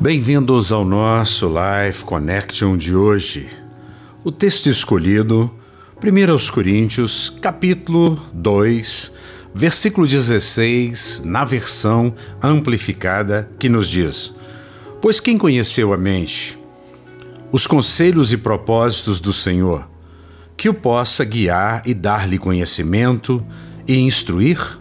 Bem-vindos 0.00 0.70
ao 0.70 0.84
nosso 0.84 1.48
Life 1.48 2.04
Connection 2.04 2.76
de 2.76 2.94
hoje. 2.94 3.48
O 4.22 4.30
texto 4.30 4.68
escolhido, 4.68 5.52
1 6.00 6.52
Coríntios, 6.52 7.28
capítulo 7.28 8.14
2, 8.32 9.12
versículo 9.52 10.06
16, 10.06 11.22
na 11.24 11.44
versão 11.44 12.14
amplificada, 12.40 13.50
que 13.58 13.68
nos 13.68 13.88
diz: 13.88 14.32
Pois 15.02 15.18
quem 15.18 15.36
conheceu 15.36 15.92
a 15.92 15.96
mente, 15.96 16.56
os 17.50 17.66
conselhos 17.66 18.32
e 18.32 18.36
propósitos 18.36 19.18
do 19.18 19.32
Senhor, 19.32 19.90
que 20.56 20.68
o 20.68 20.74
possa 20.74 21.24
guiar 21.24 21.82
e 21.84 21.92
dar-lhe 21.92 22.38
conhecimento 22.38 23.44
e 23.84 23.98
instruir? 23.98 24.78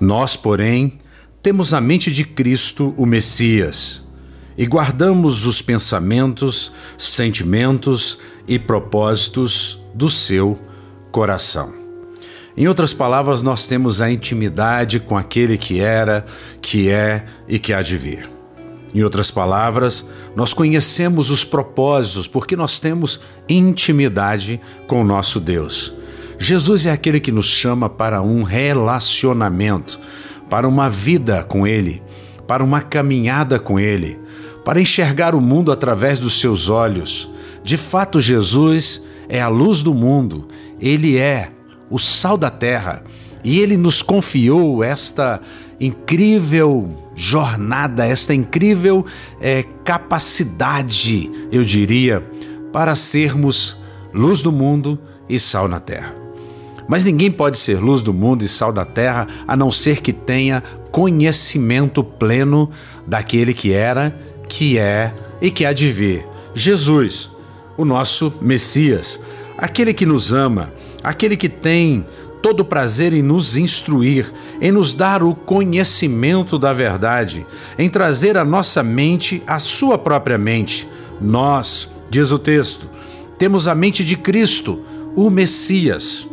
Nós, 0.00 0.34
porém, 0.34 0.98
temos 1.44 1.74
a 1.74 1.80
mente 1.80 2.10
de 2.10 2.24
Cristo, 2.24 2.94
o 2.96 3.04
Messias, 3.04 4.02
e 4.56 4.64
guardamos 4.64 5.44
os 5.44 5.60
pensamentos, 5.60 6.72
sentimentos 6.96 8.18
e 8.48 8.58
propósitos 8.58 9.78
do 9.94 10.08
seu 10.08 10.58
coração. 11.12 11.74
Em 12.56 12.66
outras 12.66 12.94
palavras, 12.94 13.42
nós 13.42 13.66
temos 13.66 14.00
a 14.00 14.10
intimidade 14.10 14.98
com 14.98 15.18
aquele 15.18 15.58
que 15.58 15.80
era, 15.80 16.24
que 16.62 16.88
é 16.88 17.26
e 17.46 17.58
que 17.58 17.74
há 17.74 17.82
de 17.82 17.98
vir. 17.98 18.26
Em 18.94 19.02
outras 19.02 19.30
palavras, 19.30 20.08
nós 20.34 20.54
conhecemos 20.54 21.30
os 21.30 21.44
propósitos 21.44 22.26
porque 22.26 22.56
nós 22.56 22.80
temos 22.80 23.20
intimidade 23.46 24.58
com 24.86 25.02
o 25.02 25.04
nosso 25.04 25.38
Deus. 25.38 25.92
Jesus 26.38 26.86
é 26.86 26.90
aquele 26.90 27.20
que 27.20 27.30
nos 27.30 27.46
chama 27.46 27.90
para 27.90 28.22
um 28.22 28.42
relacionamento 28.44 30.00
para 30.54 30.68
uma 30.68 30.88
vida 30.88 31.42
com 31.42 31.66
Ele, 31.66 32.00
para 32.46 32.62
uma 32.62 32.80
caminhada 32.80 33.58
com 33.58 33.76
Ele, 33.76 34.20
para 34.64 34.80
enxergar 34.80 35.34
o 35.34 35.40
mundo 35.40 35.72
através 35.72 36.20
dos 36.20 36.38
seus 36.38 36.70
olhos. 36.70 37.28
De 37.64 37.76
fato, 37.76 38.20
Jesus 38.20 39.02
é 39.28 39.40
a 39.40 39.48
luz 39.48 39.82
do 39.82 39.92
mundo, 39.92 40.46
Ele 40.80 41.18
é 41.18 41.50
o 41.90 41.98
sal 41.98 42.36
da 42.36 42.50
terra 42.50 43.02
e 43.42 43.58
Ele 43.58 43.76
nos 43.76 44.00
confiou 44.00 44.84
esta 44.84 45.40
incrível 45.80 46.88
jornada, 47.16 48.06
esta 48.06 48.32
incrível 48.32 49.04
é, 49.40 49.64
capacidade, 49.84 51.32
eu 51.50 51.64
diria, 51.64 52.24
para 52.72 52.94
sermos 52.94 53.76
luz 54.12 54.40
do 54.40 54.52
mundo 54.52 55.00
e 55.28 55.36
sal 55.36 55.66
na 55.66 55.80
terra. 55.80 56.23
Mas 56.88 57.04
ninguém 57.04 57.30
pode 57.30 57.58
ser 57.58 57.80
luz 57.80 58.02
do 58.02 58.12
mundo 58.12 58.42
e 58.42 58.48
sal 58.48 58.72
da 58.72 58.84
terra 58.84 59.26
a 59.46 59.56
não 59.56 59.70
ser 59.70 60.00
que 60.00 60.12
tenha 60.12 60.62
conhecimento 60.90 62.04
pleno 62.04 62.70
daquele 63.06 63.54
que 63.54 63.72
era, 63.72 64.16
que 64.48 64.78
é 64.78 65.14
e 65.40 65.50
que 65.50 65.64
há 65.64 65.72
de 65.72 65.90
vir. 65.90 66.26
Jesus, 66.54 67.30
o 67.76 67.84
nosso 67.84 68.32
Messias, 68.40 69.18
aquele 69.56 69.94
que 69.94 70.06
nos 70.06 70.32
ama, 70.32 70.72
aquele 71.02 71.36
que 71.36 71.48
tem 71.48 72.06
todo 72.42 72.60
o 72.60 72.64
prazer 72.64 73.14
em 73.14 73.22
nos 73.22 73.56
instruir, 73.56 74.30
em 74.60 74.70
nos 74.70 74.92
dar 74.92 75.22
o 75.22 75.34
conhecimento 75.34 76.58
da 76.58 76.74
verdade, 76.74 77.46
em 77.78 77.88
trazer 77.88 78.36
a 78.36 78.44
nossa 78.44 78.82
mente 78.82 79.42
a 79.46 79.58
sua 79.58 79.96
própria 79.96 80.36
mente. 80.36 80.86
Nós, 81.18 81.90
diz 82.10 82.30
o 82.30 82.38
texto, 82.38 82.88
temos 83.38 83.66
a 83.66 83.74
mente 83.74 84.04
de 84.04 84.14
Cristo, 84.14 84.84
o 85.16 85.30
Messias 85.30 86.28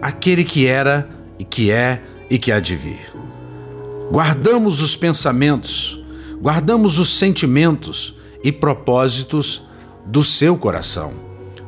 aquele 0.00 0.44
que 0.44 0.66
era 0.66 1.08
e 1.38 1.44
que 1.44 1.70
é 1.70 2.02
e 2.30 2.38
que 2.38 2.52
há 2.52 2.60
de 2.60 2.76
vir. 2.76 3.12
Guardamos 4.10 4.80
os 4.80 4.96
pensamentos, 4.96 6.02
guardamos 6.40 6.98
os 6.98 7.10
sentimentos 7.10 8.14
e 8.42 8.50
propósitos 8.50 9.62
do 10.06 10.24
seu 10.24 10.56
coração, 10.56 11.12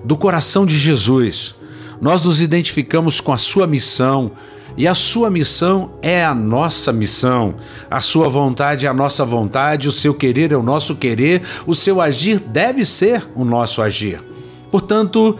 do 0.04 0.16
coração 0.16 0.65
de 0.65 0.77
Jesus. 0.77 1.54
Nós 2.00 2.25
nos 2.25 2.41
identificamos 2.41 3.21
com 3.21 3.32
a 3.32 3.38
sua 3.38 3.66
missão 3.66 4.33
e 4.77 4.88
a 4.88 4.94
sua 4.94 5.28
missão 5.28 5.93
é 6.00 6.25
a 6.25 6.34
nossa 6.34 6.93
missão. 6.93 7.56
A 7.91 8.00
sua 8.00 8.28
vontade 8.28 8.87
é 8.87 8.88
a 8.88 8.94
nossa 8.94 9.25
vontade, 9.25 9.88
o 9.88 9.93
seu 9.93 10.15
querer 10.15 10.53
é 10.53 10.56
o 10.56 10.62
nosso 10.62 10.97
querer, 10.97 11.43
o 11.66 11.75
seu 11.75 12.00
agir 12.00 12.38
deve 12.38 12.87
ser 12.87 13.22
o 13.34 13.44
nosso 13.44 13.83
agir. 13.83 14.22
Portanto, 14.71 15.38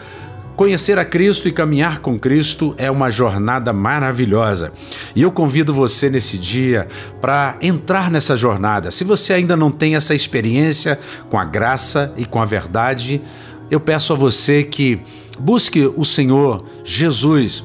Conhecer 0.56 0.99
a 0.99 1.05
Cristo 1.05 1.49
e 1.49 1.53
caminhar 1.53 2.00
com 2.00 2.19
Cristo 2.19 2.75
é 2.77 2.91
uma 2.91 3.11
jornada 3.11 3.72
maravilhosa. 3.72 4.72
E 5.16 5.22
eu 5.22 5.33
convido 5.33 5.72
você 5.72 6.11
nesse 6.11 6.37
dia 6.37 6.87
para 7.21 7.56
entrar 7.62 8.11
nessa 8.11 8.37
jornada. 8.37 8.91
Se 8.91 9.03
você 9.03 9.33
ainda 9.33 9.56
não 9.56 9.71
tem 9.71 9.97
essa 9.97 10.15
experiência 10.15 10.99
com 11.31 11.38
a 11.38 11.44
graça 11.44 12.12
e 12.16 12.27
com 12.27 12.43
a 12.43 12.44
verdade, 12.44 13.22
eu 13.71 13.81
peço 13.81 14.12
a 14.12 14.16
você 14.16 14.62
que 14.62 15.00
busque 15.38 15.91
o 15.97 16.05
Senhor 16.05 16.65
Jesus 16.84 17.65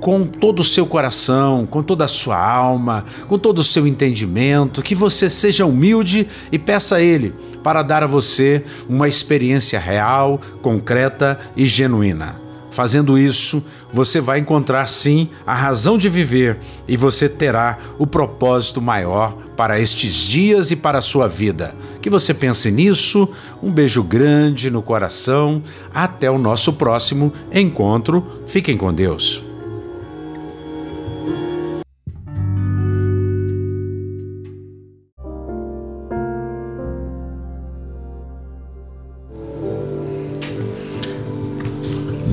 com 0.00 0.24
todo 0.24 0.60
o 0.60 0.64
seu 0.64 0.86
coração, 0.86 1.66
com 1.66 1.82
toda 1.82 2.04
a 2.04 2.08
sua 2.08 2.38
alma, 2.38 3.04
com 3.26 3.38
todo 3.38 3.58
o 3.58 3.64
seu 3.64 3.86
entendimento, 3.86 4.82
que 4.82 4.94
você 4.94 5.28
seja 5.28 5.66
humilde 5.66 6.28
e 6.50 6.58
peça 6.58 6.96
a 6.96 7.00
Ele 7.00 7.34
para 7.62 7.82
dar 7.82 8.02
a 8.02 8.06
você 8.06 8.64
uma 8.88 9.08
experiência 9.08 9.78
real, 9.78 10.40
concreta 10.62 11.38
e 11.56 11.66
genuína. 11.66 12.48
Fazendo 12.70 13.18
isso, 13.18 13.64
você 13.92 14.20
vai 14.20 14.38
encontrar 14.38 14.86
sim 14.88 15.30
a 15.46 15.54
razão 15.54 15.96
de 15.96 16.08
viver 16.08 16.58
e 16.86 16.96
você 16.96 17.28
terá 17.28 17.78
o 17.98 18.06
propósito 18.06 18.80
maior 18.80 19.36
para 19.56 19.80
estes 19.80 20.14
dias 20.14 20.70
e 20.70 20.76
para 20.76 20.98
a 20.98 21.02
sua 21.02 21.26
vida. 21.26 21.74
Que 22.00 22.10
você 22.10 22.34
pense 22.34 22.70
nisso. 22.70 23.28
Um 23.62 23.72
beijo 23.72 24.02
grande 24.02 24.70
no 24.70 24.82
coração. 24.82 25.62
Até 25.92 26.30
o 26.30 26.38
nosso 26.38 26.74
próximo 26.74 27.32
encontro. 27.52 28.24
Fiquem 28.46 28.76
com 28.76 28.92
Deus. 28.92 29.47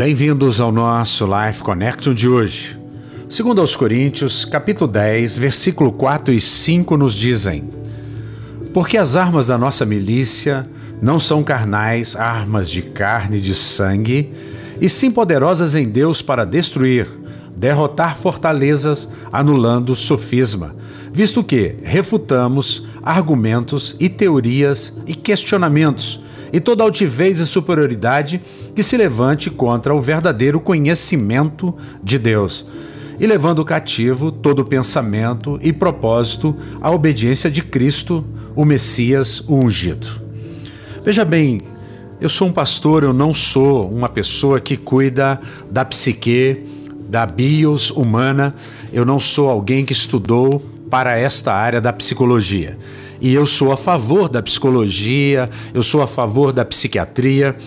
Bem-vindos 0.06 0.62
ao 0.62 0.72
nosso 0.72 1.26
Life 1.26 1.64
Connection 1.64 2.14
de 2.14 2.30
hoje. 2.30 2.80
Segundo 3.28 3.60
aos 3.60 3.76
Coríntios, 3.76 4.46
capítulo 4.46 4.88
10, 4.88 5.36
versículo 5.40 5.92
4 5.92 6.32
e 6.32 6.40
5 6.40 6.96
nos 6.96 7.16
dizem: 7.16 7.68
Porque 8.72 9.00
as 9.00 9.16
armas 9.16 9.48
da 9.48 9.58
nossa 9.58 9.84
milícia 9.84 10.64
não 11.02 11.20
são 11.20 11.44
carnais, 11.44 12.16
armas 12.16 12.70
de 12.70 12.84
carne 12.84 13.40
e 13.40 13.42
de 13.42 13.56
sangue, 13.56 14.32
e 14.80 14.88
sim 14.88 15.10
poderosas 15.10 15.74
em 15.74 15.90
Deus 15.90 16.22
para 16.22 16.46
destruir, 16.46 17.08
derrotar 17.58 18.16
fortalezas, 18.16 19.10
anulando 19.34 19.96
sofisma, 19.96 20.76
visto 21.12 21.44
que 21.44 21.78
refutamos 21.82 22.88
argumentos 23.02 23.96
e 24.00 24.08
teorias 24.08 24.96
e 25.08 25.16
questionamentos 25.16 26.24
e 26.52 26.60
toda 26.60 26.84
altivez 26.84 27.40
e 27.40 27.46
superioridade 27.46 28.42
que 28.76 28.84
se 28.84 28.98
levante 28.98 29.50
contra 29.50 29.94
o 29.94 30.02
verdadeiro 30.02 30.60
conhecimento 30.60 31.76
de 32.04 32.18
Deus, 32.20 32.66
e 33.20 33.26
levando 33.26 33.64
cativo 33.64 34.32
todo 34.32 34.66
pensamento 34.66 35.60
e 35.62 35.72
propósito 35.72 36.56
à 36.82 36.92
obediência 36.92 37.50
de 37.50 37.62
Cristo, 37.62 38.26
o 38.56 38.66
Messias, 38.66 39.40
o 39.48 39.56
ungido. 39.56 40.08
Veja 41.04 41.24
bem, 41.24 41.62
eu 42.20 42.30
sou 42.30 42.48
um 42.48 42.52
pastor, 42.52 43.04
eu 43.04 43.14
não 43.14 43.34
sou 43.34 43.90
uma 43.90 44.10
pessoa 44.10 44.60
que 44.60 44.78
cuida 44.78 45.40
da 45.70 45.84
psique, 45.84 46.66
da 47.08 47.26
bios 47.26 47.92
humana, 47.92 48.56
eu 48.92 49.06
não 49.06 49.20
sou 49.20 49.50
alguém 49.50 49.86
que 49.86 49.94
estudou 49.94 50.64
para 50.90 51.18
esta 51.18 51.54
área 51.54 51.82
da 51.82 51.92
psicologia. 51.92 52.78
E 53.26 53.34
eu 53.34 53.48
sou 53.48 53.72
a 53.72 53.78
favor 53.78 54.30
da 54.30 54.40
psicologia, 54.40 55.50
eu 55.74 55.82
sou 55.82 56.04
a 56.04 56.06
favor 56.06 56.54
da 56.54 56.64
psiquiatria, 56.64 57.58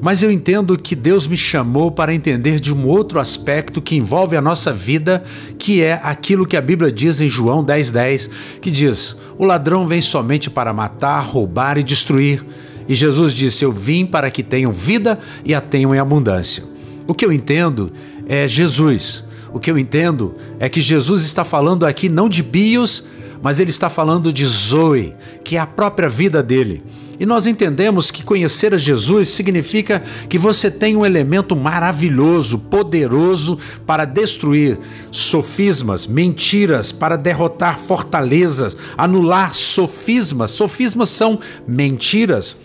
mas 0.00 0.22
eu 0.22 0.30
entendo 0.30 0.78
que 0.78 0.94
Deus 0.94 1.26
me 1.26 1.36
chamou 1.36 1.90
para 1.90 2.14
entender 2.14 2.60
de 2.60 2.72
um 2.72 2.86
outro 2.86 3.18
aspecto 3.18 3.82
que 3.82 3.96
envolve 3.96 4.36
a 4.36 4.40
nossa 4.40 4.72
vida, 4.72 5.24
que 5.58 5.82
é 5.82 5.98
aquilo 6.04 6.46
que 6.46 6.56
a 6.56 6.60
Bíblia 6.60 6.92
diz 6.92 7.20
em 7.20 7.28
João 7.28 7.64
10,10, 7.64 7.90
10, 7.90 8.30
que 8.62 8.70
diz: 8.70 9.16
O 9.36 9.44
ladrão 9.44 9.84
vem 9.84 10.00
somente 10.00 10.48
para 10.48 10.72
matar, 10.72 11.18
roubar 11.22 11.76
e 11.76 11.82
destruir. 11.82 12.46
E 12.88 12.94
Jesus 12.94 13.34
disse: 13.34 13.64
Eu 13.64 13.72
vim 13.72 14.06
para 14.06 14.30
que 14.30 14.44
tenham 14.44 14.70
vida 14.70 15.18
e 15.44 15.52
a 15.56 15.60
tenham 15.60 15.92
em 15.92 15.98
abundância. 15.98 16.62
O 17.08 17.14
que 17.14 17.26
eu 17.26 17.32
entendo 17.32 17.90
é 18.28 18.46
Jesus. 18.46 19.24
O 19.52 19.58
que 19.58 19.72
eu 19.72 19.76
entendo 19.76 20.36
é 20.60 20.68
que 20.68 20.80
Jesus 20.80 21.24
está 21.24 21.44
falando 21.44 21.84
aqui 21.84 22.08
não 22.08 22.28
de 22.28 22.44
bios, 22.44 23.08
mas 23.42 23.60
ele 23.60 23.70
está 23.70 23.88
falando 23.88 24.32
de 24.32 24.44
Zoe, 24.44 25.14
que 25.44 25.56
é 25.56 25.60
a 25.60 25.66
própria 25.66 26.08
vida 26.08 26.42
dele. 26.42 26.82
E 27.20 27.26
nós 27.26 27.46
entendemos 27.46 28.10
que 28.10 28.22
conhecer 28.24 28.72
a 28.72 28.78
Jesus 28.78 29.28
significa 29.28 30.02
que 30.26 30.38
você 30.38 30.70
tem 30.70 30.96
um 30.96 31.04
elemento 31.04 31.54
maravilhoso, 31.54 32.58
poderoso 32.58 33.58
para 33.84 34.06
destruir 34.06 34.78
sofismas, 35.10 36.06
mentiras, 36.06 36.90
para 36.90 37.16
derrotar 37.16 37.78
fortalezas, 37.78 38.74
anular 38.96 39.52
sofismas. 39.52 40.52
Sofismas 40.52 41.10
são 41.10 41.38
mentiras, 41.68 42.56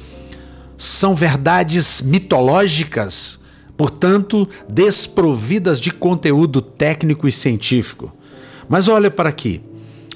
são 0.77 1.13
verdades 1.13 2.01
mitológicas, 2.01 3.42
portanto, 3.75 4.48
desprovidas 4.69 5.81
de 5.81 5.92
conteúdo 5.92 6.62
técnico 6.62 7.27
e 7.27 7.31
científico. 7.31 8.10
Mas 8.69 8.88
olha 8.88 9.12
para 9.12 9.27
aqui. 9.27 9.62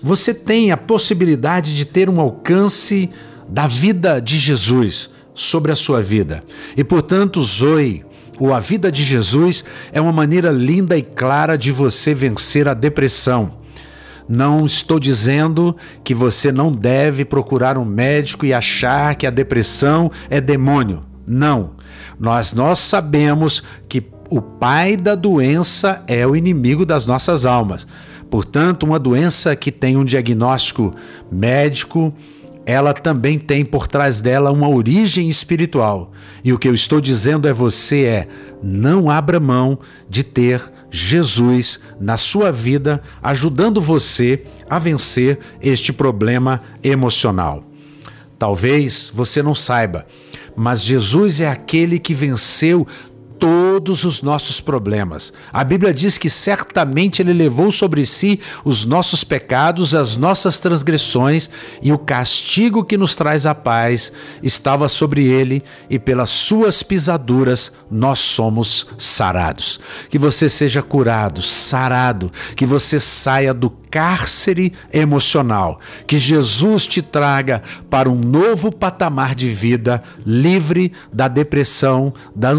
Você 0.02 0.34
tem 0.34 0.72
a 0.72 0.78
possibilidade 0.78 1.76
de 1.76 1.86
ter 1.86 2.10
um 2.10 2.20
alcance 2.20 3.10
da 3.48 3.68
vida 3.68 4.20
de 4.20 4.38
Jesus 4.38 5.10
sobre 5.34 5.72
a 5.72 5.76
sua 5.76 6.02
vida. 6.02 6.42
E 6.76 6.84
portanto, 6.84 7.44
Zoe, 7.44 8.06
ou 8.40 8.54
a 8.54 8.60
vida 8.60 8.92
de 8.92 9.04
Jesus, 9.04 9.66
é 9.92 10.00
uma 10.00 10.12
maneira 10.12 10.52
linda 10.52 10.98
e 10.98 11.02
clara 11.02 11.58
de 11.58 11.72
você 11.72 12.14
vencer 12.14 12.68
a 12.68 12.74
depressão. 12.74 13.60
Não 14.28 14.66
estou 14.66 15.00
dizendo 15.00 15.76
que 16.04 16.14
você 16.14 16.52
não 16.52 16.72
deve 16.72 17.26
procurar 17.26 17.78
um 17.78 17.86
médico 17.86 18.46
e 18.46 18.54
achar 18.54 19.16
que 19.16 19.26
a 19.26 19.32
depressão 19.32 20.12
é 20.30 20.40
demônio. 20.40 21.04
Não. 21.26 21.72
Nós 22.20 22.54
nós 22.54 22.80
sabemos 22.80 23.64
que 23.88 24.04
o 24.30 24.40
pai 24.40 24.96
da 24.96 25.16
doença 25.16 26.04
é 26.08 26.26
o 26.28 26.36
inimigo 26.36 26.86
das 26.86 27.08
nossas 27.08 27.46
almas. 27.46 27.88
Portanto, 28.30 28.84
uma 28.84 29.00
doença 29.00 29.56
que 29.56 29.72
tem 29.72 29.98
um 29.98 30.06
diagnóstico 30.06 30.94
médico, 31.32 32.14
ela 32.66 32.94
também 32.94 33.40
tem 33.40 33.66
por 33.66 33.88
trás 33.88 34.22
dela 34.22 34.52
uma 34.52 34.70
origem 34.70 35.28
espiritual. 35.28 36.12
E 36.44 36.54
o 36.54 36.60
que 36.60 36.68
eu 36.68 36.74
estou 36.74 37.02
dizendo 37.02 37.48
é 37.48 37.54
você 37.54 38.04
é 38.04 38.28
não 38.62 39.10
abra 39.10 39.40
mão 39.40 39.80
de 40.08 40.24
ter 40.24 40.62
Jesus 40.92 41.80
na 42.00 42.18
sua 42.18 42.52
vida, 42.52 43.02
ajudando 43.22 43.82
você 43.82 44.44
a 44.70 44.78
vencer 44.78 45.40
este 45.62 45.92
problema 45.92 46.62
emocional. 46.84 47.64
Talvez 48.38 49.12
você 49.14 49.44
não 49.44 49.54
saiba, 49.54 50.06
mas 50.56 50.84
Jesus 50.84 51.42
é 51.42 51.50
aquele 51.50 52.00
que 52.00 52.14
venceu 52.14 52.88
todos 53.40 54.04
os 54.04 54.22
nossos 54.22 54.60
problemas. 54.60 55.32
A 55.52 55.64
Bíblia 55.64 55.94
diz 55.94 56.18
que 56.18 56.30
certamente 56.30 57.22
Ele 57.22 57.34
levou 57.34 57.72
sobre 57.72 58.06
si 58.06 58.40
os 58.66 58.84
nossos 58.86 59.24
pecados, 59.24 59.96
as 59.96 60.18
nossas 60.18 60.60
transgressões, 60.60 61.50
e 61.82 61.94
o 61.94 61.98
castigo 61.98 62.84
que 62.84 62.98
nos 62.98 63.16
traz 63.16 63.46
a 63.46 63.56
paz 63.56 64.12
estava 64.44 64.90
sobre 64.90 65.26
Ele, 65.26 65.64
e 65.90 65.98
pelas 65.98 66.30
Suas 66.30 66.84
pisaduras 66.84 67.72
nós 67.90 68.20
somos 68.20 68.88
sarados. 68.98 69.80
Que 70.10 70.18
você 70.18 70.50
seja 70.50 70.82
curado, 70.82 71.42
sarado, 71.42 72.32
que 72.56 72.66
você 72.66 73.00
saia 73.00 73.54
do 73.54 73.70
cárcere 73.70 74.74
emocional. 74.94 75.80
Que 76.06 76.18
Jesus 76.18 76.86
te 76.86 77.02
traga 77.02 77.64
para 77.90 78.10
um 78.10 78.20
novo 78.20 78.72
patamar 78.72 79.34
de 79.34 79.50
vida, 79.50 80.04
livre 80.26 80.92
da 81.12 81.28
depressão, 81.28 82.14
da 82.36 82.50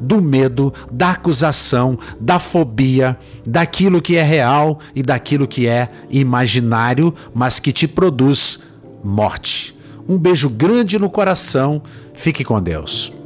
do 0.00 0.20
medo, 0.20 0.72
da 0.90 1.10
acusação, 1.10 1.98
da 2.18 2.38
fobia, 2.38 3.18
daquilo 3.44 4.00
que 4.00 4.16
é 4.16 4.22
real 4.22 4.78
e 4.94 5.02
daquilo 5.02 5.46
que 5.46 5.66
é 5.66 5.88
imaginário, 6.08 7.14
mas 7.34 7.60
que 7.60 7.72
te 7.72 7.86
produz 7.86 8.62
morte. 9.04 9.76
Um 10.08 10.18
beijo 10.18 10.48
grande 10.48 10.98
no 10.98 11.10
coração. 11.10 11.82
Fique 12.14 12.42
com 12.42 12.60
Deus. 12.60 13.19